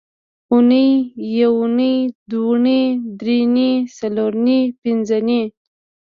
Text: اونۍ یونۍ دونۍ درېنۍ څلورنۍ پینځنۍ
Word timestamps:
اونۍ 0.51 0.87
یونۍ 1.37 1.95
دونۍ 2.31 2.83
درېنۍ 3.19 3.71
څلورنۍ 3.97 4.59
پینځنۍ 4.81 5.41